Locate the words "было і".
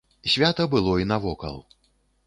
0.71-1.07